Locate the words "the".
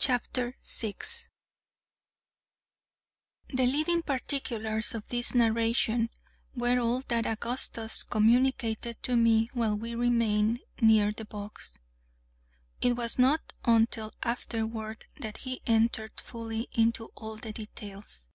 3.50-3.66, 11.12-11.24, 17.36-17.52